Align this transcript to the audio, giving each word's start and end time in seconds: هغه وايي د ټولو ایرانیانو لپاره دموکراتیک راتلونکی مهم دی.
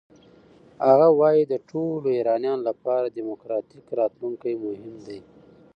هغه 0.87 1.07
وايي 1.19 1.43
د 1.47 1.53
ټولو 1.69 2.07
ایرانیانو 2.17 2.63
لپاره 2.69 3.05
دموکراتیک 3.17 3.85
راتلونکی 3.99 4.53
مهم 4.63 4.93
دی. 5.05 5.19